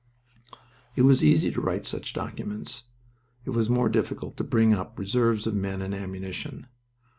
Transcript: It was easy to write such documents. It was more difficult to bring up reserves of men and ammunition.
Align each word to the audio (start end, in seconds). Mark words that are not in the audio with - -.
It 0.95 1.03
was 1.03 1.23
easy 1.23 1.51
to 1.51 1.61
write 1.61 1.85
such 1.85 2.13
documents. 2.15 2.85
It 3.45 3.51
was 3.51 3.69
more 3.69 3.87
difficult 3.87 4.35
to 4.37 4.43
bring 4.43 4.73
up 4.73 4.97
reserves 4.97 5.45
of 5.45 5.53
men 5.53 5.79
and 5.79 5.93
ammunition. 5.93 6.65